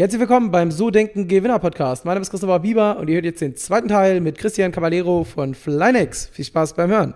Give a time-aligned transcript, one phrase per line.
[0.00, 2.06] Herzlich willkommen beim So Denken Gewinner Podcast.
[2.06, 5.24] Mein Name ist Christopher Bieber und ihr hört jetzt den zweiten Teil mit Christian Caballero
[5.24, 6.24] von Flynex.
[6.32, 7.12] Viel Spaß beim Hören.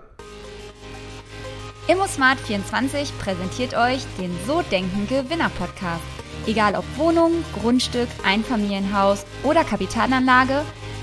[1.88, 6.02] ImmoSmart24 präsentiert euch den So Denken Gewinner Podcast.
[6.46, 10.60] Egal ob Wohnung, Grundstück, Einfamilienhaus oder Kapitalanlage,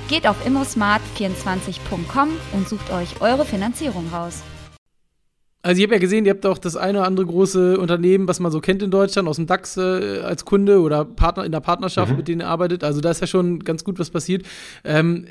[0.07, 4.43] geht auf immosmart24.com und sucht euch eure Finanzierung raus.
[5.63, 8.39] Also ich habe ja gesehen, ihr habt auch das eine oder andere große Unternehmen, was
[8.39, 11.59] man so kennt in Deutschland, aus dem DAX äh, als Kunde oder Partner in der
[11.59, 12.17] Partnerschaft, mhm.
[12.17, 12.83] mit denen ihr arbeitet.
[12.83, 14.43] Also da ist ja schon ganz gut was passiert.
[14.83, 15.27] Ähm,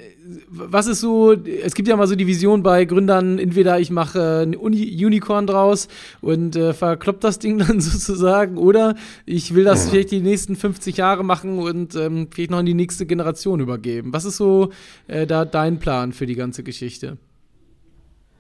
[0.49, 4.43] was ist so, es gibt ja mal so die Vision bei Gründern, entweder ich mache
[4.43, 5.89] ein Uni Unicorn draus
[6.21, 8.95] und äh, verkloppt das Ding dann sozusagen, oder
[9.27, 9.91] ich will das mhm.
[9.91, 14.13] vielleicht die nächsten 50 Jahre machen und ähm, vielleicht noch in die nächste Generation übergeben.
[14.13, 14.71] Was ist so
[15.09, 17.17] äh, da dein Plan für die ganze Geschichte?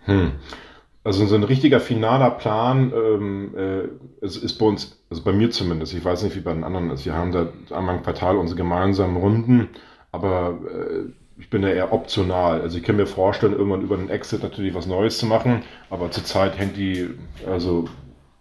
[0.05, 0.33] Hm.
[1.03, 5.51] Also so ein richtiger finaler Plan ähm, äh, ist, ist bei uns, also bei mir
[5.51, 7.07] zumindest, ich weiß nicht, wie bei den anderen ist.
[7.07, 9.71] Wir haben da einmal im Quartal unsere gemeinsamen Runden,
[10.13, 12.61] aber äh, ich bin da eher optional.
[12.61, 16.11] Also ich kann mir vorstellen, irgendwann über den Exit natürlich was Neues zu machen, aber
[16.11, 17.09] zurzeit hängt die,
[17.47, 17.89] also,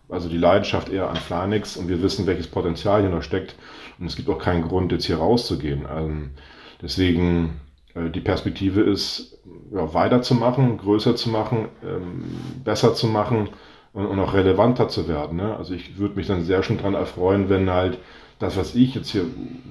[0.09, 3.55] also die Leidenschaft eher an Flanix und wir wissen, welches Potenzial hier noch steckt
[3.99, 5.85] und es gibt auch keinen Grund, jetzt hier rauszugehen.
[5.89, 6.31] Ähm,
[6.81, 7.61] deswegen
[8.09, 9.39] die Perspektive ist,
[9.73, 12.23] ja, weiterzumachen, größer zu machen, ähm,
[12.63, 13.49] besser zu machen
[13.93, 15.37] und, und, auch relevanter zu werden.
[15.37, 15.55] Ne?
[15.55, 17.99] Also ich würde mich dann sehr schon daran erfreuen, wenn halt
[18.39, 19.25] das, was ich jetzt hier,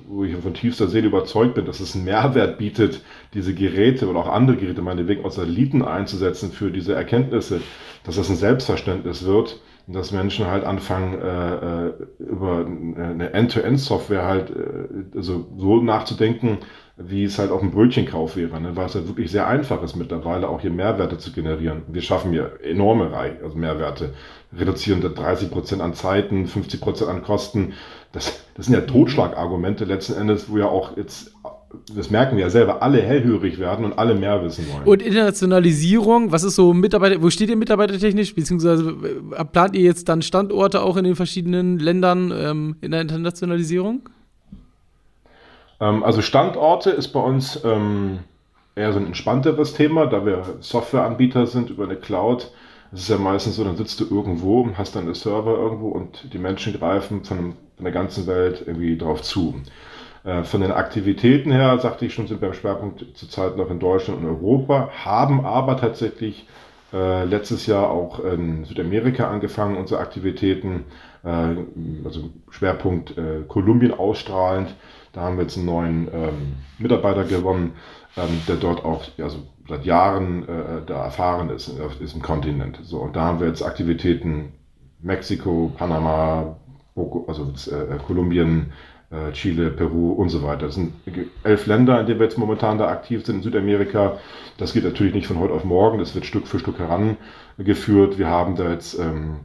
[0.07, 4.21] wo ich von tiefster Seele überzeugt bin, dass es einen Mehrwert bietet, diese Geräte oder
[4.21, 7.63] auch andere Geräte, meinetwegen aus Satelliten einzusetzen für diese Erkenntnisse,
[8.05, 14.27] dass das ein Selbstverständnis wird und dass Menschen halt anfangen, äh, äh über eine End-to-End-Software
[14.27, 16.59] halt äh, also so nachzudenken,
[16.99, 18.75] wie es halt auch ein Brötchenkauf wäre, ne?
[18.75, 21.83] weil es halt wirklich sehr einfach ist mittlerweile auch hier Mehrwerte zu generieren.
[21.87, 24.15] Wir schaffen hier enorme Reich, also Mehrwerte,
[24.57, 27.75] reduzieren 30 Prozent an Zeiten, 50 Prozent an Kosten.
[28.13, 31.33] Das, das sind ja Totschlagargumente letzten Endes, wo ja auch jetzt
[31.95, 34.85] das merken wir ja selber, alle hellhörig werden und alle mehr wissen wollen.
[34.85, 38.97] Und Internationalisierung, was ist so Mitarbeiter, wo steht ihr mitarbeitertechnisch, beziehungsweise
[39.37, 44.09] äh, plant ihr jetzt dann Standorte auch in den verschiedenen Ländern ähm, in der Internationalisierung?
[45.81, 48.21] Ähm, also Standorte ist bei uns ähm,
[48.75, 52.51] eher so ein entspannteres Thema, da wir Softwareanbieter sind über eine Cloud.
[52.93, 56.33] Es ist ja meistens so, dann sitzt du irgendwo, hast dann einen Server irgendwo und
[56.33, 59.55] die Menschen greifen von, von der ganzen Welt irgendwie drauf zu.
[60.25, 63.79] Äh, von den Aktivitäten her, sagte ich schon, sind wir im Schwerpunkt zurzeit noch in
[63.79, 66.47] Deutschland und Europa, haben aber tatsächlich
[66.93, 70.85] äh, letztes Jahr auch in Südamerika angefangen, unsere Aktivitäten,
[71.25, 74.75] also Schwerpunkt äh, Kolumbien ausstrahlend.
[75.13, 77.73] Da haben wir jetzt einen neuen ähm, Mitarbeiter gewonnen,
[78.17, 82.79] ähm, der dort auch also seit Jahren äh, da erfahren ist auf diesem Kontinent.
[82.83, 84.53] So, und da haben wir jetzt Aktivitäten
[85.01, 86.57] Mexiko, Panama,
[87.27, 88.73] also äh, Kolumbien,
[89.11, 90.67] äh, Chile, Peru und so weiter.
[90.67, 90.93] Das sind
[91.45, 94.19] elf Länder, in denen wir jetzt momentan da aktiv sind in Südamerika.
[94.57, 98.19] Das geht natürlich nicht von heute auf morgen, das wird Stück für Stück herangeführt.
[98.19, 99.41] Wir haben da jetzt ähm,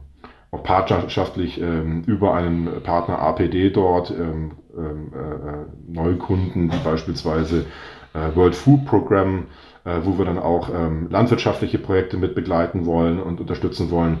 [0.54, 7.66] auch partnerschaftlich ähm, über einen Partner APD dort ähm, ähm, äh, Neukunden, wie beispielsweise
[8.14, 9.46] äh, World Food Program,
[9.84, 14.18] äh, wo wir dann auch ähm, landwirtschaftliche Projekte mit begleiten wollen und unterstützen wollen,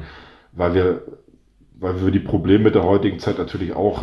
[0.52, 1.02] weil wir,
[1.78, 4.02] weil wir die Probleme der heutigen Zeit natürlich auch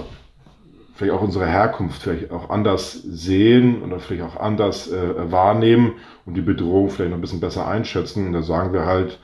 [0.96, 5.94] vielleicht auch unsere Herkunft vielleicht auch anders sehen oder vielleicht auch anders äh, wahrnehmen
[6.28, 8.28] und die Bedrohung vielleicht noch ein bisschen besser einschätzen.
[8.28, 9.20] Und da sagen wir halt, äh,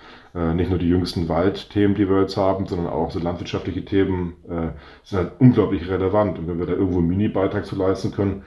[0.53, 4.69] nicht nur die jüngsten Waldthemen, die wir jetzt haben, sondern auch so landwirtschaftliche Themen äh,
[5.03, 6.37] sind halt unglaublich relevant.
[6.37, 8.43] Und wenn wir da irgendwo einen Mini-Beitrag zu leisten können,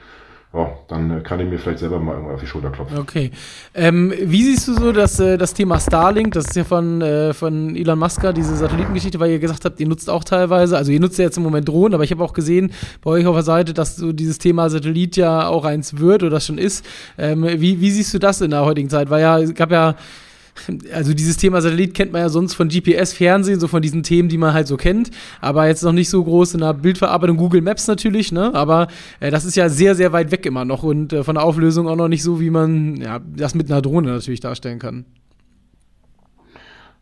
[0.52, 2.98] ja, dann äh, kann ich mir vielleicht selber mal irgendwann auf die Schulter klopfen.
[2.98, 3.30] Okay.
[3.72, 6.34] Ähm, wie siehst du so das, äh, das Thema Starlink?
[6.34, 9.86] Das ist ja von, äh, von Elon Musk, diese Satellitengeschichte, weil ihr gesagt habt, ihr
[9.86, 12.32] nutzt auch teilweise, also ihr nutzt ja jetzt im Moment Drohnen, aber ich habe auch
[12.32, 16.24] gesehen bei euch auf der Seite, dass so dieses Thema Satellit ja auch eins wird
[16.24, 16.84] oder schon ist.
[17.16, 19.08] Ähm, wie, wie siehst du das in der heutigen Zeit?
[19.08, 19.94] Weil ja, es gab ja
[20.92, 24.38] also dieses Thema Satellit kennt man ja sonst von GPS-Fernsehen, so von diesen Themen, die
[24.38, 27.86] man halt so kennt, aber jetzt noch nicht so groß in der Bildverarbeitung, Google Maps
[27.86, 28.54] natürlich, ne?
[28.54, 28.88] Aber
[29.20, 31.88] äh, das ist ja sehr, sehr weit weg immer noch und äh, von der Auflösung
[31.88, 35.04] auch noch nicht so, wie man ja, das mit einer Drohne natürlich darstellen kann.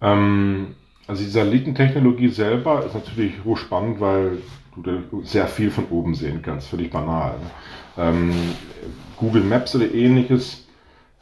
[0.00, 0.68] Ähm,
[1.06, 4.38] also die Satellitentechnologie selber ist natürlich hochspannend, weil
[4.76, 7.32] du sehr viel von oben sehen kannst, völlig banal.
[7.38, 7.50] Ne?
[7.96, 8.32] Ähm,
[9.16, 10.66] Google Maps oder ähnliches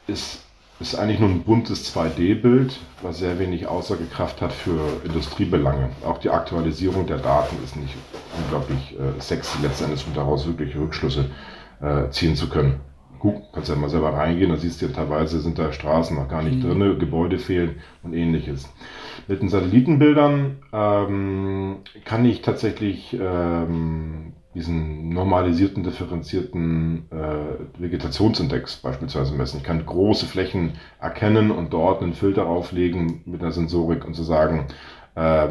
[0.07, 0.46] ist
[0.79, 5.89] ist eigentlich nur ein buntes 2D-Bild, was sehr wenig Aussagekraft hat für Industriebelange.
[6.05, 7.95] Auch die Aktualisierung der Daten ist nicht
[8.43, 11.25] unglaublich äh, sexy letztendlich, um daraus wirklich Rückschlüsse
[11.81, 12.79] äh, ziehen zu können.
[13.19, 16.27] Guck, kannst ja mal selber reingehen, da siehst du ja teilweise sind da Straßen noch
[16.27, 16.79] gar nicht mhm.
[16.79, 18.71] drin, Gebäude fehlen und ähnliches.
[19.27, 29.57] Mit den Satellitenbildern ähm, kann ich tatsächlich ähm, diesen normalisierten, differenzierten äh, Vegetationsindex beispielsweise messen.
[29.57, 34.23] Ich kann große Flächen erkennen und dort einen Filter auflegen mit einer Sensorik und zu
[34.23, 34.65] sagen,
[35.13, 35.49] äh,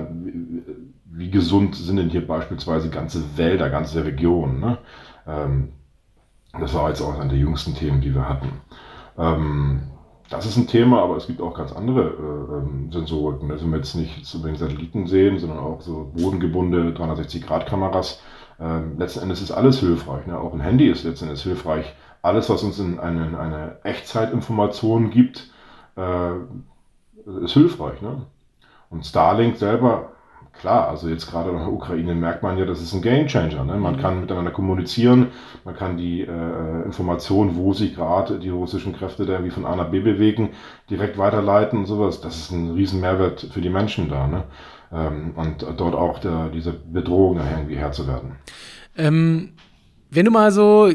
[1.05, 4.59] wie, gesund sind denn hier beispielsweise ganze Wälder, ganze Regionen.
[4.59, 4.79] Ne?
[5.29, 5.69] Ähm,
[6.59, 8.49] das war jetzt auch eine der jüngsten Themen, die wir hatten.
[9.17, 9.83] Ähm,
[10.31, 13.53] das ist ein Thema, aber es gibt auch ganz andere äh, ähm, Sensoriken.
[13.53, 18.21] Also wenn wir jetzt nicht unbedingt Satelliten sehen, sondern auch so bodengebundene 360-Grad-Kameras.
[18.61, 20.27] Ähm, letzten Endes ist alles hilfreich.
[20.27, 20.39] Ne?
[20.39, 21.95] Auch ein Handy ist letzten Endes hilfreich.
[22.23, 25.51] Alles, was uns in eine, eine Echtzeitinformation gibt,
[25.97, 26.33] äh,
[27.45, 28.01] ist hilfreich.
[28.03, 28.23] Ne?
[28.91, 30.13] Und Starlink selber
[30.61, 33.65] klar, also jetzt gerade in der Ukraine merkt man ja, das ist ein Gamechanger.
[33.65, 33.77] Ne?
[33.77, 34.01] Man mhm.
[34.01, 35.29] kann miteinander kommunizieren,
[35.65, 39.77] man kann die äh, Informationen, wo sich gerade die russischen Kräfte da irgendwie von A
[39.77, 40.51] nach B bewegen,
[40.91, 42.21] direkt weiterleiten und sowas.
[42.21, 44.27] Das ist ein riesen Mehrwert für die Menschen da.
[44.27, 44.45] Ne?
[44.93, 48.37] Ähm, und dort auch der, diese Bedrohung irgendwie Herr zu werden.
[48.97, 49.53] Ähm,
[50.11, 50.91] wenn du mal so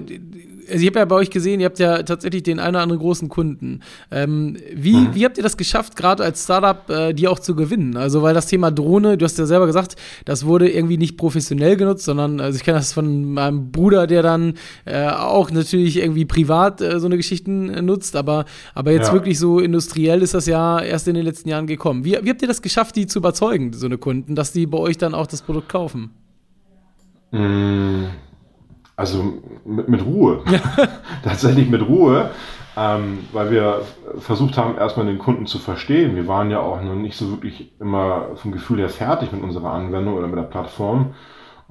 [0.72, 3.02] also ich habe ja bei euch gesehen, ihr habt ja tatsächlich den einen oder anderen
[3.02, 3.82] großen Kunden.
[4.10, 5.16] Ähm, wie, mhm.
[5.16, 7.98] wie habt ihr das geschafft, gerade als Startup, äh, die auch zu gewinnen?
[7.98, 9.96] Also, weil das Thema Drohne, du hast ja selber gesagt,
[10.26, 14.24] das wurde irgendwie nicht professionell genutzt, sondern, also ich kenne das von meinem Bruder, der
[14.24, 14.54] dann
[14.86, 19.14] äh, auch natürlich irgendwie privat äh, so eine Geschichten äh, nutzt, aber, aber jetzt ja.
[19.14, 22.06] wirklich so industriell ist das ja erst in den letzten Jahren gekommen.
[22.06, 24.78] Wie, wie habt ihr das geschafft, die zu überzeugen, so eine Kunden, dass die bei
[24.78, 26.12] euch dann auch das Produkt kaufen?
[27.32, 28.08] Mhm.
[28.96, 30.44] Also mit, mit Ruhe.
[31.24, 32.32] Tatsächlich mit Ruhe.
[32.78, 33.82] Ähm, weil wir
[34.20, 36.16] versucht haben, erstmal den Kunden zu verstehen.
[36.16, 39.72] Wir waren ja auch noch nicht so wirklich immer vom Gefühl her fertig mit unserer
[39.72, 41.14] Anwendung oder mit der Plattform.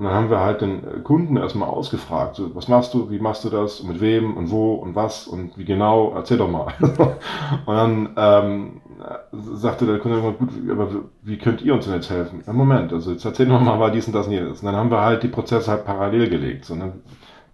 [0.01, 3.45] Und dann haben wir halt den Kunden erstmal ausgefragt, so, was machst du, wie machst
[3.45, 6.73] du das, mit wem und wo und was und wie genau, erzähl doch mal.
[6.81, 8.81] und dann ähm,
[9.33, 10.89] sagte der Kunde immer, gut, aber
[11.21, 12.43] wie könnt ihr uns denn jetzt helfen?
[12.47, 14.61] Ja, Moment, also jetzt erzähl doch mal, war dies und das und jenes.
[14.61, 16.65] Und dann haben wir halt die Prozesse halt parallel gelegt.
[16.65, 16.95] So, ne?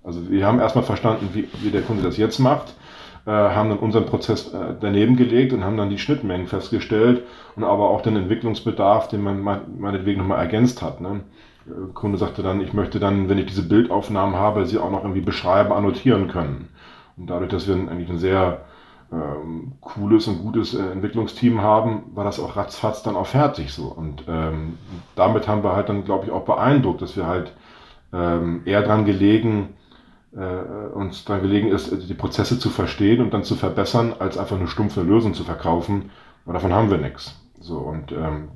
[0.05, 2.75] Also wir haben erstmal verstanden, wie, wie der Kunde das jetzt macht,
[3.27, 7.25] äh, haben dann unseren Prozess äh, daneben gelegt und haben dann die Schnittmengen festgestellt
[7.57, 11.01] und aber auch den Entwicklungsbedarf, den man meinetwegen nochmal ergänzt hat.
[11.01, 11.23] Ne?
[11.95, 15.21] Kunde sagte dann, ich möchte dann, wenn ich diese Bildaufnahmen habe, sie auch noch irgendwie
[15.21, 16.69] beschreiben, annotieren können.
[17.17, 18.63] Und dadurch, dass wir eigentlich ein sehr
[19.13, 23.87] ähm, cooles und gutes äh, Entwicklungsteam haben, war das auch ratzfatz dann auch fertig so.
[23.87, 24.79] Und ähm,
[25.15, 27.53] damit haben wir halt dann, glaube ich, auch beeindruckt, dass wir halt
[28.12, 29.75] ähm, eher dran gelegen,
[30.37, 34.57] äh, uns dann gelegen ist, die Prozesse zu verstehen und dann zu verbessern, als einfach
[34.57, 36.11] eine stumpfe Lösung zu verkaufen,
[36.45, 37.41] weil davon haben wir nichts.
[37.61, 38.49] So und ähm,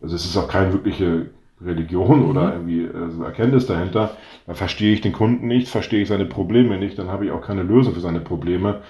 [0.00, 1.30] also es ist auch keine wirkliche
[1.64, 2.30] Religion mhm.
[2.30, 4.16] oder irgendwie äh, Erkenntnis dahinter.
[4.46, 7.42] Da verstehe ich den Kunden nicht, verstehe ich seine Probleme nicht, dann habe ich auch
[7.42, 8.80] keine Lösung für seine Probleme.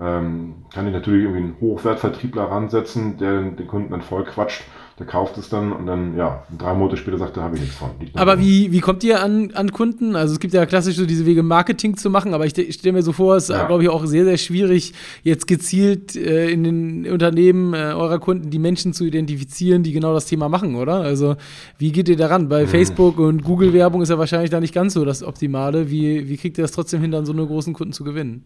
[0.00, 4.64] Ähm, kann ich natürlich irgendwie einen Hochwertvertriebler ransetzen, der den Kunden dann voll quatscht
[4.98, 7.76] der kauft es dann und dann, ja, drei Monate später sagt er, habe ich nichts
[7.76, 7.90] von.
[8.14, 10.14] Aber wie, wie kommt ihr an, an Kunden?
[10.14, 12.92] Also es gibt ja klassisch so diese Wege, Marketing zu machen, aber ich, ich stelle
[12.92, 13.66] mir so vor, es ist, ja.
[13.66, 14.94] glaube ich, auch sehr, sehr schwierig,
[15.24, 20.14] jetzt gezielt äh, in den Unternehmen äh, eurer Kunden die Menschen zu identifizieren, die genau
[20.14, 21.00] das Thema machen, oder?
[21.00, 21.34] Also
[21.76, 22.48] wie geht ihr daran?
[22.48, 22.68] Bei hm.
[22.68, 25.90] Facebook und Google-Werbung ist ja wahrscheinlich da nicht ganz so das Optimale.
[25.90, 28.44] Wie, wie kriegt ihr das trotzdem hin, dann so eine großen Kunden zu gewinnen?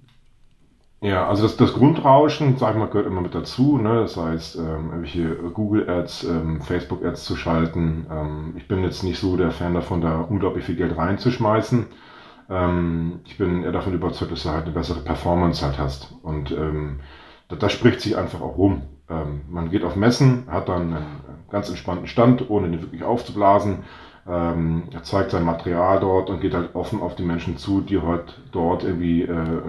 [1.00, 3.78] Ja, also das, das Grundrauschen, sag ich mal, gehört immer mit dazu.
[3.78, 4.00] Ne?
[4.00, 8.06] Das heißt, ähm, irgendwelche Google-Ads, ähm, Facebook-Ads zu schalten.
[8.10, 11.86] Ähm, ich bin jetzt nicht so der Fan davon, da unglaublich viel Geld reinzuschmeißen.
[12.50, 16.14] Ähm, ich bin eher davon überzeugt, dass du halt eine bessere Performance halt hast.
[16.22, 16.98] Und ähm,
[17.48, 18.82] das, das spricht sich einfach auch rum.
[19.08, 21.06] Ähm, man geht auf Messen, hat dann einen
[21.50, 23.84] ganz entspannten Stand, ohne den wirklich aufzublasen.
[24.26, 27.98] Ähm, er zeigt sein Material dort und geht halt offen auf die Menschen zu, die
[27.98, 29.62] heute dort irgendwie äh,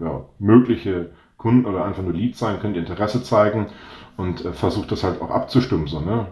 [0.00, 3.66] ja, mögliche Kunden oder einfach nur Leads sein können, die Interesse zeigen
[4.16, 5.86] und äh, versucht das halt auch abzustimmen.
[5.86, 6.26] So, ne?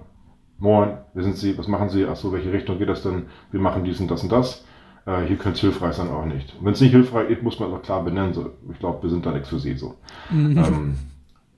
[0.58, 2.06] Moin, wer sind Sie, was machen Sie?
[2.06, 3.26] Ach so, welche Richtung geht das denn?
[3.50, 4.64] Wir machen dies und das und das.
[5.06, 6.54] Äh, hier könnte es hilfreich sein, auch nicht.
[6.60, 8.34] Wenn es nicht hilfreich ist, muss man auch klar benennen.
[8.34, 8.50] So.
[8.72, 9.75] Ich glaube, wir sind da nichts für Sie.
[9.76, 9.94] So.
[10.30, 10.58] Mhm.
[10.58, 10.94] Ähm,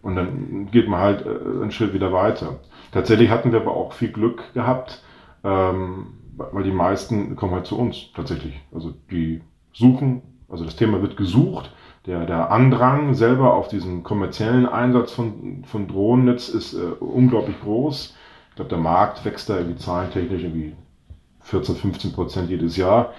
[0.02, 2.60] und dann geht man halt äh, ein Schritt wieder weiter.
[2.92, 5.02] Tatsächlich hatten wir aber auch viel Glück gehabt,
[5.44, 8.60] ähm, weil die meisten kommen halt zu uns tatsächlich.
[8.72, 9.40] Also die
[9.72, 11.72] suchen, also das Thema wird gesucht,
[12.06, 18.16] der, der Andrang selber auf diesen kommerziellen Einsatz von, von Drohnennetz ist äh, unglaublich groß.
[18.50, 20.74] Ich glaube, der Markt wächst da irgendwie zahlentechnisch irgendwie
[21.40, 23.12] 14, 15 Prozent jedes Jahr.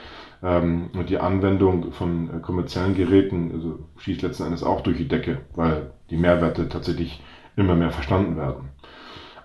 [0.44, 5.08] Ähm, und die Anwendung von äh, kommerziellen Geräten also, schießt letzten Endes auch durch die
[5.08, 7.22] Decke, weil die Mehrwerte tatsächlich
[7.56, 8.70] immer mehr verstanden werden.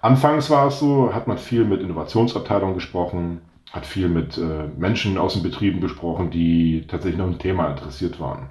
[0.01, 5.19] Anfangs war es so, hat man viel mit Innovationsabteilungen gesprochen, hat viel mit äh, Menschen
[5.19, 8.49] aus den Betrieben gesprochen, die tatsächlich noch ein Thema interessiert waren.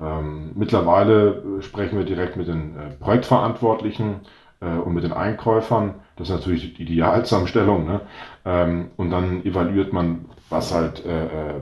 [0.00, 4.20] Ähm, mittlerweile äh, sprechen wir direkt mit den äh, Projektverantwortlichen
[4.60, 5.96] äh, und mit den Einkäufern.
[6.16, 7.86] Das ist natürlich die Idealzusammenstellung.
[7.86, 8.00] Ne?
[8.44, 11.60] Ähm, und dann evaluiert man was halt, äh, äh,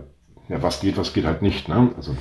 [0.48, 1.68] ja, was geht, was geht halt nicht.
[1.68, 1.90] Ne?
[1.96, 2.16] Also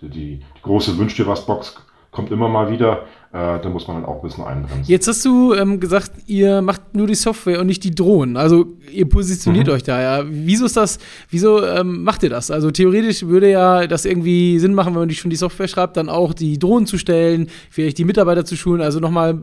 [0.00, 1.76] die, die große Wünsch dir was Box
[2.14, 3.02] kommt immer mal wieder.
[3.32, 4.84] Äh, da muss man dann auch ein bisschen einbremsen.
[4.86, 8.36] Jetzt hast du ähm, gesagt, ihr macht nur die Software und nicht die Drohnen.
[8.36, 9.72] Also ihr positioniert mhm.
[9.72, 10.24] euch da ja.
[10.28, 10.98] Wieso ist das,
[11.30, 12.52] wieso ähm, macht ihr das?
[12.52, 15.96] Also theoretisch würde ja das irgendwie Sinn machen, wenn man die schon die Software schreibt,
[15.96, 19.36] dann auch die Drohnen zu stellen, vielleicht die Mitarbeiter zu schulen, also nochmal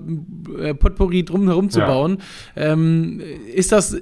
[0.58, 1.88] äh, Potpourri drumherum zu ja.
[1.88, 2.20] bauen.
[2.56, 3.22] Ähm,
[3.54, 3.98] ist das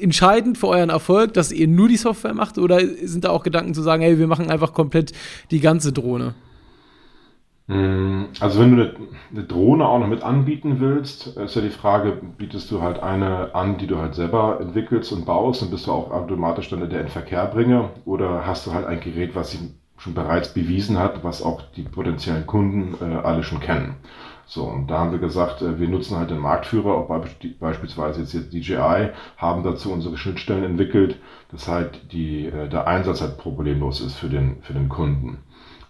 [0.00, 3.74] entscheidend für euren Erfolg, dass ihr nur die Software macht oder sind da auch Gedanken
[3.74, 5.10] zu sagen, hey, wir machen einfach komplett
[5.50, 6.34] die ganze Drohne?
[7.68, 8.94] Mm, also wenn du
[9.30, 13.54] eine, Drohne auch noch mit anbieten willst, ist ja die Frage, bietest du halt eine
[13.54, 17.00] an, die du halt selber entwickelst und baust, dann bist du auch automatisch dann der
[17.00, 19.60] in Verkehr bringe oder hast du halt ein Gerät, was sich
[19.98, 23.96] schon bereits bewiesen hat, was auch die potenziellen Kunden äh, alle schon kennen.
[24.46, 27.08] So, und da haben wir gesagt, äh, wir nutzen halt den Marktführer, auch
[27.58, 31.18] beispielsweise jetzt, jetzt DJI, haben dazu unsere Schnittstellen entwickelt,
[31.50, 35.38] dass halt die, äh, der Einsatz halt problemlos ist für den, für den Kunden.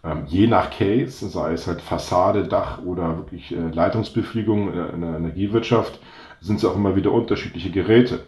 [0.06, 5.16] Ähm, je nach Case, sei es halt Fassade, Dach oder wirklich äh, Leitungsbefliegung in der
[5.16, 5.98] Energiewirtschaft,
[6.40, 8.20] sind es auch immer wieder unterschiedliche Geräte.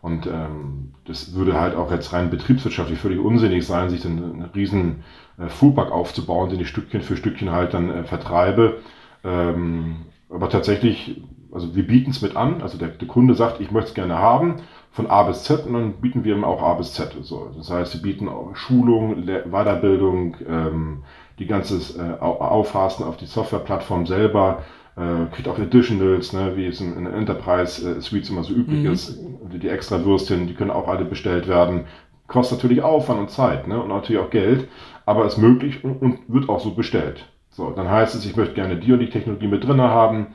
[0.00, 4.50] Und ähm, das würde halt auch jetzt rein betriebswirtschaftlich völlig unsinnig sein, sich dann einen
[4.54, 5.02] riesen
[5.38, 8.80] äh, Fuhrpark aufzubauen, den ich Stückchen für Stückchen halt dann äh, vertreibe.
[9.24, 11.22] Ähm, aber tatsächlich,
[11.52, 14.18] also wir bieten es mit an, also der, der Kunde sagt, ich möchte es gerne
[14.18, 14.56] haben,
[14.90, 17.16] von A bis Z und dann bieten wir ihm auch A bis Z.
[17.22, 21.02] So, das heißt, wir bieten auch Schulung, Weiterbildung, ähm,
[21.38, 24.62] die ganze äh, Auffassen auf die Softwareplattform selber,
[24.96, 28.84] äh, kriegt auch Additionals, ne, wie es in, in Enterprise äh, Suites immer so üblich
[28.84, 28.92] mhm.
[28.92, 29.18] ist.
[29.52, 31.86] Die extra Würstchen, die können auch alle bestellt werden.
[32.26, 34.68] Kostet natürlich Aufwand und Zeit ne, und natürlich auch Geld,
[35.06, 37.26] aber ist möglich und, und wird auch so bestellt.
[37.50, 40.28] So, dann heißt es, ich möchte gerne die und die Technologie mit drin haben.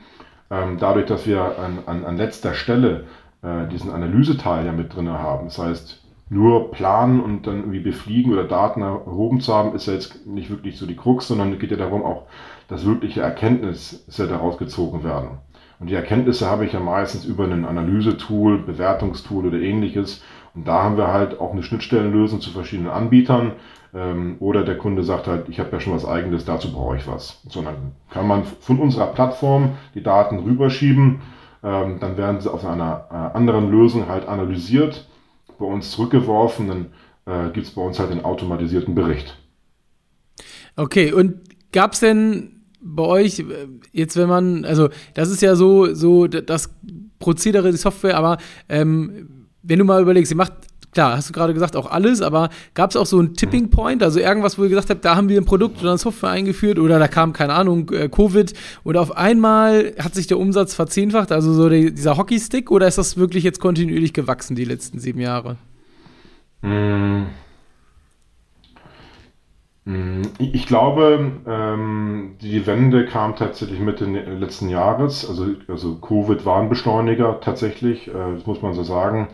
[0.50, 3.04] Ähm, dadurch, dass wir an, an, an letzter Stelle
[3.42, 5.99] äh, diesen Analyseteil ja mit drin haben, das heißt,
[6.30, 10.48] nur planen und dann irgendwie befliegen oder Daten erhoben zu haben, ist ja jetzt nicht
[10.48, 12.22] wirklich so die Krux, sondern geht ja darum, auch
[12.68, 15.38] dass wirkliche Erkenntnisse daraus gezogen werden.
[15.80, 20.22] Und die Erkenntnisse habe ich ja meistens über ein Analysetool, Bewertungstool oder ähnliches.
[20.54, 23.52] Und da haben wir halt auch eine Schnittstellenlösung zu verschiedenen Anbietern.
[23.92, 27.08] Ähm, oder der Kunde sagt halt, ich habe ja schon was eigenes, dazu brauche ich
[27.08, 27.42] was.
[27.48, 31.22] Sondern kann man von unserer Plattform die Daten rüberschieben.
[31.64, 35.09] Ähm, dann werden sie auf einer äh, anderen Lösung halt analysiert
[35.60, 36.86] bei uns zurückgeworfen, dann
[37.26, 39.36] äh, gibt es bei uns halt den automatisierten Bericht.
[40.74, 41.36] Okay, und
[41.72, 43.44] gab es denn bei euch äh,
[43.92, 46.74] jetzt, wenn man, also das ist ja so, so das
[47.18, 48.38] Prozedere, die Software, aber
[48.68, 50.54] ähm, wenn du mal überlegst, ihr macht
[50.92, 54.02] klar, hast du gerade gesagt, auch alles, aber gab es auch so einen Tipping Point,
[54.02, 56.78] also irgendwas, wo ihr gesagt habt, da haben wir ein Produkt oder eine Software eingeführt
[56.78, 58.52] oder da kam, keine Ahnung, äh, Covid
[58.84, 62.98] und auf einmal hat sich der Umsatz verzehnfacht, also so die, dieser Hockeystick oder ist
[62.98, 65.56] das wirklich jetzt kontinuierlich gewachsen die letzten sieben Jahre?
[66.62, 67.26] Mm.
[69.84, 75.28] mm ich glaube, ähm, die Wende kam tatsächlich Mitte letzten Jahres.
[75.28, 79.28] Also, also Covid war ein Beschleuniger tatsächlich, äh, das muss man so sagen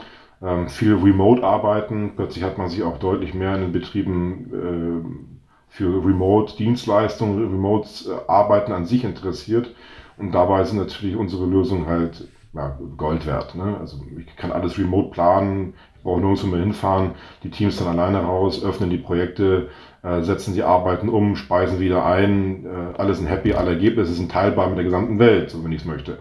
[0.66, 2.12] viel Remote-Arbeiten.
[2.14, 8.84] Plötzlich hat man sich auch deutlich mehr in den Betrieben äh, für Remote-Dienstleistungen, Remote-Arbeiten an
[8.84, 9.74] sich interessiert.
[10.18, 13.54] Und dabei sind natürlich unsere Lösungen halt ja, Gold wert.
[13.54, 13.76] Ne?
[13.78, 17.12] Also ich kann alles remote planen, brauche nirgendwo mehr hinfahren,
[17.42, 19.68] die Teams dann alleine raus, öffnen die Projekte,
[20.02, 24.32] äh, setzen die Arbeiten um, speisen wieder ein, äh, alles sind happy, alle Ergebnisse sind
[24.32, 26.18] teilbar mit der gesamten Welt, so wenn ich es möchte.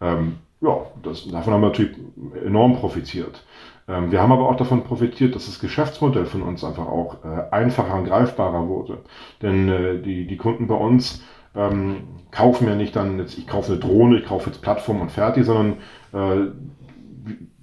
[0.00, 1.96] Ähm, ja, das, davon haben wir natürlich
[2.44, 3.44] enorm profitiert.
[3.88, 7.50] Ähm, wir haben aber auch davon profitiert, dass das Geschäftsmodell von uns einfach auch äh,
[7.50, 8.98] einfacher und greifbarer wurde.
[9.42, 11.22] Denn äh, die, die Kunden bei uns
[11.54, 15.10] ähm, kaufen ja nicht dann jetzt, ich kaufe eine Drohne, ich kaufe jetzt Plattform und
[15.10, 15.78] fertig, sondern
[16.12, 16.50] äh,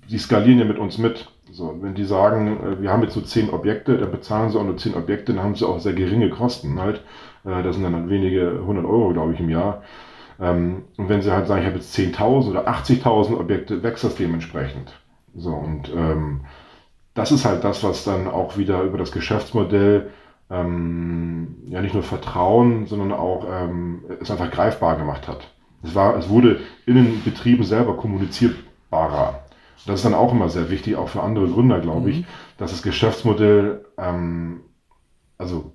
[0.07, 1.31] sie skalieren ja mit uns mit.
[1.51, 4.63] So, wenn die sagen, äh, wir haben jetzt nur zehn Objekte, dann bezahlen sie auch
[4.63, 7.01] nur zehn Objekte, dann haben sie auch sehr geringe Kosten halt.
[7.45, 9.83] Äh, das sind dann wenige hundert Euro, glaube ich, im Jahr.
[10.39, 14.15] Ähm, und wenn sie halt sagen, ich habe jetzt 10.000 oder 80.000 Objekte, wächst das
[14.15, 14.93] dementsprechend.
[15.35, 16.41] So, und ähm,
[17.13, 20.11] das ist halt das, was dann auch wieder über das Geschäftsmodell
[20.49, 25.47] ähm, ja nicht nur Vertrauen, sondern auch ähm, es einfach greifbar gemacht hat.
[25.83, 29.39] Es, war, es wurde in den Betrieben selber kommunizierbarer.
[29.85, 32.25] Das ist dann auch immer sehr wichtig, auch für andere Gründer, glaube ich, mhm.
[32.57, 34.61] dass das Geschäftsmodell ähm,
[35.37, 35.71] also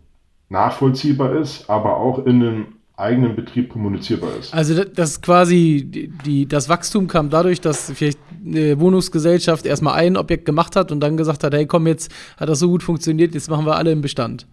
[0.49, 2.67] nachvollziehbar ist, aber auch in den
[3.01, 4.55] eigenen Betrieb kommunizierbar ist.
[4.55, 5.85] Also das quasi
[6.25, 11.01] die, das Wachstum kam dadurch, dass vielleicht eine Wohnungsgesellschaft erstmal ein Objekt gemacht hat und
[11.01, 13.93] dann gesagt hat, hey komm, jetzt hat das so gut funktioniert, jetzt machen wir alle
[13.93, 14.47] im Bestand.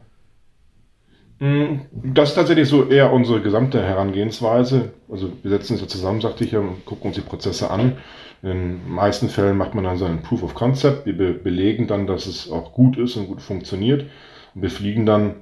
[1.39, 4.91] Mm, das ist tatsächlich so eher unsere gesamte Herangehensweise.
[5.09, 7.97] Also wir setzen uns ja zusammen, sagte ich ja, und gucken uns die Prozesse an.
[8.41, 11.05] In den meisten Fällen macht man dann so einen Proof of Concept.
[11.05, 14.05] Wir be belegen dann, dass es auch gut ist und gut funktioniert.
[14.53, 15.35] Und wir fliegen dann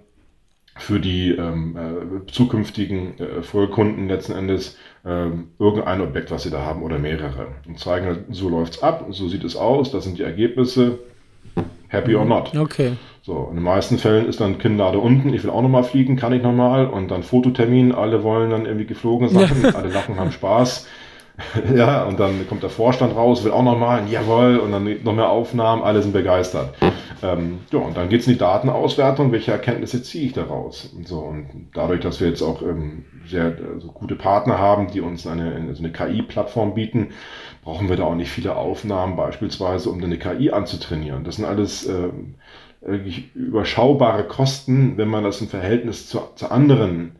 [0.77, 6.63] für die ähm, äh, zukünftigen äh, Vollkunden letzten Endes äh, irgendein Objekt, was sie da
[6.63, 7.47] haben oder mehrere.
[7.65, 10.99] Und zeigen, so läuft's ab, so sieht es aus, das sind die Ergebnisse,
[11.87, 12.55] happy or not.
[12.55, 12.93] Okay.
[13.21, 16.33] So, in den meisten Fällen ist dann Kinnlade unten, ich will auch nochmal fliegen, kann
[16.33, 19.69] ich nochmal und dann Fototermin, alle wollen dann irgendwie geflogen Sachen, ja.
[19.69, 20.87] alle lachen, haben Spaß.
[21.75, 25.29] ja, und dann kommt der Vorstand raus, will auch nochmal, jawohl, und dann noch mehr
[25.29, 26.73] Aufnahmen, alle sind begeistert.
[27.21, 30.93] Ähm, ja, und dann geht's in die Datenauswertung, welche Erkenntnisse ziehe ich daraus?
[30.95, 35.01] Und so, und dadurch, dass wir jetzt auch ähm, sehr also gute Partner haben, die
[35.01, 37.09] uns eine, also eine KI-Plattform bieten,
[37.63, 41.23] brauchen wir da auch nicht viele Aufnahmen, beispielsweise, um eine KI anzutrainieren.
[41.23, 42.35] Das sind alles ähm,
[43.33, 47.15] überschaubare Kosten, wenn man das im Verhältnis zu, zu anderen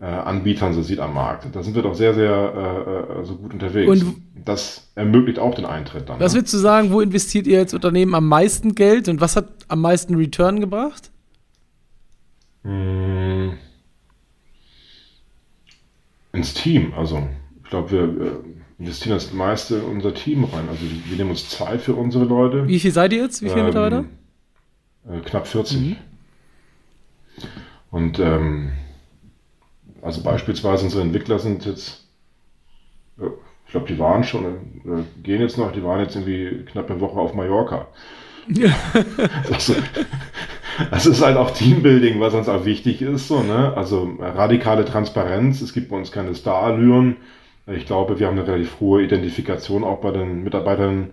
[0.00, 1.46] äh, Anbietern so sieht am Markt.
[1.54, 3.90] Da sind wir doch sehr, sehr äh, also gut unterwegs.
[3.90, 6.18] Und das ermöglicht auch den Eintritt dann.
[6.18, 6.38] Was ne?
[6.38, 9.82] würdest du sagen, wo investiert ihr als Unternehmen am meisten Geld und was hat am
[9.82, 11.10] meisten Return gebracht?
[12.62, 13.52] Hm.
[16.32, 16.94] Ins Team.
[16.96, 17.28] Also
[17.62, 18.30] ich glaube, wir äh,
[18.78, 20.68] investieren das meiste in unser Team rein.
[20.70, 22.66] Also wir nehmen uns Zeit für unsere Leute.
[22.66, 23.42] Wie viel seid ihr jetzt?
[23.42, 24.04] Wie viele ähm, Mitarbeiter?
[25.10, 25.78] Äh, knapp 40.
[25.78, 25.96] Mhm.
[27.90, 28.72] Und ähm,
[30.02, 32.06] also beispielsweise unsere Entwickler sind jetzt,
[33.18, 37.00] ich glaube, die waren schon, äh, gehen jetzt noch, die waren jetzt irgendwie knapp eine
[37.00, 37.86] Woche auf Mallorca.
[38.48, 38.70] Ja.
[39.52, 39.74] also,
[40.90, 43.28] das ist halt auch Teambuilding, was uns auch wichtig ist.
[43.28, 43.74] So, ne?
[43.76, 47.16] Also radikale Transparenz, es gibt bei uns keine Star-Allüren.
[47.66, 51.10] Ich glaube, wir haben eine relativ hohe Identifikation auch bei den Mitarbeitern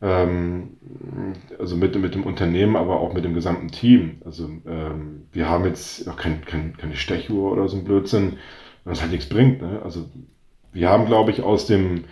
[0.00, 4.20] also mit, mit dem Unternehmen, aber auch mit dem gesamten Team.
[4.24, 8.38] Also ähm, wir haben jetzt auch kein, kein, keine Stechuhr oder so ein Blödsinn,
[8.84, 9.62] was halt nichts bringt.
[9.62, 9.80] Ne?
[9.82, 10.04] Also
[10.72, 12.04] wir haben, glaube ich, aus dem,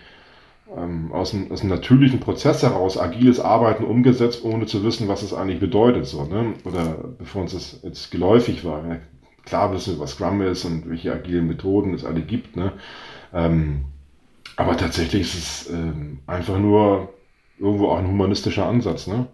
[0.75, 5.21] ähm, aus, dem, aus dem natürlichen Prozess heraus agiles Arbeiten umgesetzt, ohne zu wissen, was
[5.21, 6.07] es eigentlich bedeutet.
[6.07, 6.53] So, ne?
[6.63, 8.81] Oder bevor uns das jetzt geläufig war.
[8.81, 9.01] Ne?
[9.45, 12.55] Klar wissen wir, was Scrum ist und welche agilen Methoden es alle gibt.
[12.55, 12.71] Ne?
[13.33, 13.85] Ähm,
[14.55, 17.09] aber tatsächlich ist es ähm, einfach nur
[17.59, 19.27] irgendwo auch ein humanistischer Ansatz, ne?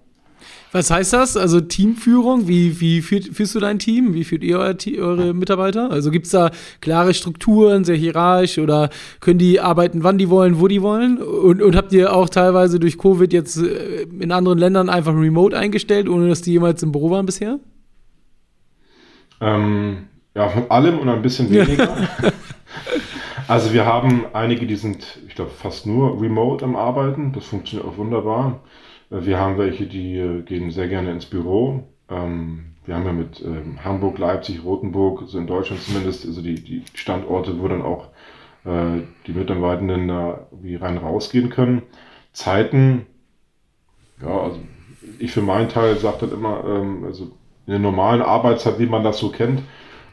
[0.72, 1.36] Was heißt das?
[1.36, 4.14] Also Teamführung, wie, wie führt, führst du dein Team?
[4.14, 5.90] Wie führt ihr eure, eure Mitarbeiter?
[5.90, 10.60] Also gibt es da klare Strukturen, sehr hierarchisch oder können die arbeiten, wann die wollen,
[10.60, 11.18] wo die wollen?
[11.18, 15.58] Und, und habt ihr auch teilweise durch Covid jetzt äh, in anderen Ländern einfach remote
[15.58, 17.60] eingestellt, ohne dass die jemals im Büro waren bisher?
[19.42, 21.96] Ähm, ja, von allem und ein bisschen weniger.
[23.48, 27.32] Also wir haben einige, die sind, glaube, fast nur remote am Arbeiten.
[27.32, 28.60] Das funktioniert auch wunderbar.
[29.10, 31.88] Äh, wir haben welche, die äh, gehen sehr gerne ins Büro.
[32.10, 36.56] Ähm, wir haben ja mit ähm, Hamburg, Leipzig, Rothenburg, so in Deutschland zumindest, also die,
[36.56, 38.08] die Standorte, wo dann auch
[38.66, 41.84] äh, die Mitarbeitenden da wie rein rausgehen können.
[42.34, 43.06] Zeiten,
[44.22, 44.60] ja, also
[45.20, 47.26] ich für meinen Teil sage dann immer, ähm, also
[47.66, 49.62] in der normalen Arbeitszeit, wie man das so kennt,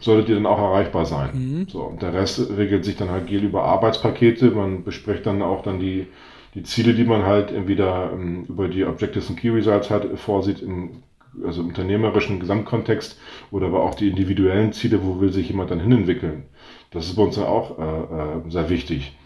[0.01, 1.31] solltet ihr dann auch erreichbar sein.
[1.33, 1.69] Mhm.
[1.69, 4.51] So, und der Rest regelt sich dann halt gel über Arbeitspakete.
[4.51, 6.07] Man bespricht dann auch dann die,
[6.55, 10.63] die Ziele, die man halt entweder ähm, über die Objectives und Key Results halt vorsieht,
[10.63, 11.03] im,
[11.45, 13.19] also im unternehmerischen Gesamtkontext
[13.51, 16.45] oder aber auch die individuellen Ziele, wo will sich jemand dann hinentwickeln.
[16.91, 19.17] Das ist bei uns dann auch äh, äh, sehr wichtig.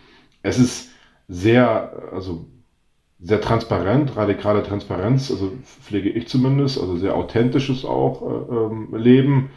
[0.42, 0.90] Es ist
[1.28, 2.46] sehr, also
[3.22, 5.52] sehr transparent, radikale Transparenz, also
[5.83, 9.50] pflege ich zumindest, also sehr authentisches auch äh, ähm, Leben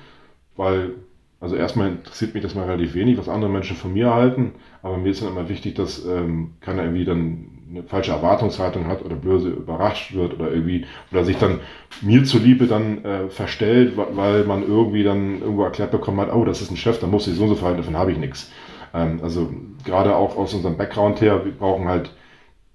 [0.56, 0.92] weil,
[1.40, 4.98] also erstmal interessiert mich das mal relativ wenig, was andere Menschen von mir halten, aber
[4.98, 9.16] mir ist dann immer wichtig, dass ähm, keiner irgendwie dann eine falsche Erwartungshaltung hat oder
[9.16, 11.60] böse überrascht wird oder irgendwie, oder sich dann
[12.02, 16.62] mir zuliebe dann äh, verstellt, weil man irgendwie dann irgendwo erklärt bekommen hat, oh, das
[16.62, 18.52] ist ein Chef, da muss ich so und so verhalten, davon habe ich nichts.
[18.94, 19.52] Ähm, also
[19.84, 22.12] gerade auch aus unserem Background her, wir brauchen halt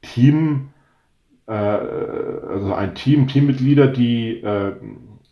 [0.03, 0.71] Team,
[1.47, 4.73] äh, also ein Team, Teammitglieder, die äh,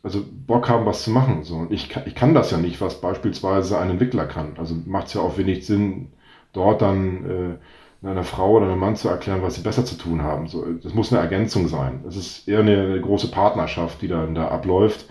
[0.07, 1.42] also Bock haben, was zu machen.
[1.42, 1.57] So.
[1.57, 4.53] Und ich, ich kann das ja nicht, was beispielsweise ein Entwickler kann.
[4.57, 6.12] Also macht es ja auch wenig Sinn,
[6.53, 7.59] dort dann
[8.05, 10.47] äh, einer Frau oder einem Mann zu erklären, was sie besser zu tun haben.
[10.47, 12.05] So, das muss eine Ergänzung sein.
[12.07, 15.07] Es ist eher eine, eine, große Partnerschaft, die dann da abläuft.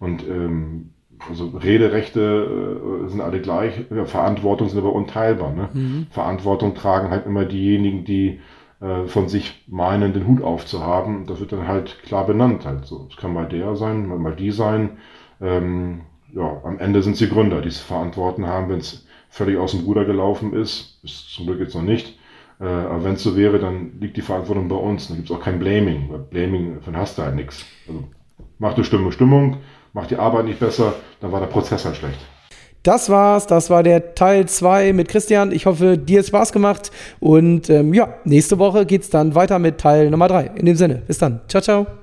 [0.00, 0.90] Und ähm,
[1.28, 5.52] also Rederechte äh, sind alle gleich, ja, Verantwortung sind aber unteilbar.
[5.52, 5.68] Ne?
[5.72, 6.06] Mhm.
[6.10, 8.40] Verantwortung tragen halt immer diejenigen, die
[8.80, 11.26] äh, von sich meinen, den Hut aufzuhaben.
[11.26, 12.64] Das wird dann halt klar benannt.
[12.64, 13.08] Halt so.
[13.10, 14.98] Es kann mal der sein, mal die sein.
[15.40, 19.72] Ähm, ja, am Ende sind sie Gründer, die es verantworten haben, wenn es völlig aus
[19.72, 21.00] dem Ruder gelaufen ist.
[21.02, 22.18] Ist zum Glück jetzt noch nicht.
[22.60, 25.08] Äh, aber wenn es so wäre, dann liegt die Verantwortung bei uns.
[25.08, 26.08] Dann gibt es auch kein Blaming.
[26.10, 27.64] Weil Blaming, davon hast du halt nichts.
[27.88, 28.04] Also
[28.58, 29.58] mach du Stimmung, Stimmung,
[29.92, 32.18] mach die Arbeit nicht besser, dann war der Prozess halt schlecht.
[32.82, 33.46] Das war's.
[33.46, 35.52] Das war der Teil 2 mit Christian.
[35.52, 36.90] Ich hoffe, dir hat Spaß gemacht.
[37.18, 40.52] Und ähm, ja, nächste Woche geht's dann weiter mit Teil Nummer 3.
[40.56, 41.40] In dem Sinne, bis dann.
[41.48, 41.99] Ciao, ciao.